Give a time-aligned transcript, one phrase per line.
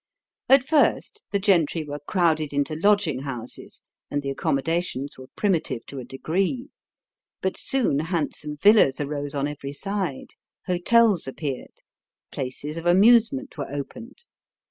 [0.49, 5.99] At first the gentry were crowded into lodging houses and the accommodations were primitive to
[5.99, 6.71] a degree.
[7.39, 10.29] But soon handsome villas arose on every side;
[10.65, 11.83] hotels appeared;
[12.31, 14.23] places of amusement were opened.